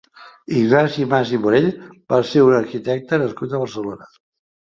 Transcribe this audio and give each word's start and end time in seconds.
Ignasi 0.59 1.03
Mas 1.11 1.33
i 1.37 1.39
Morell 1.43 1.67
va 2.13 2.19
ser 2.29 2.41
un 2.47 2.55
arquitecte 2.61 3.21
nascut 3.25 3.55
a 3.55 3.61
Barcelona. 3.65 4.09